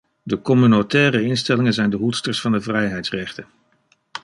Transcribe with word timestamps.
De 0.23 0.41
communautaire 0.41 1.21
instellingen 1.21 1.73
zijn 1.73 1.89
de 1.89 1.97
hoedsters 1.97 2.41
van 2.41 2.51
de 2.51 2.61
vrijheidsrechten. 2.61 3.45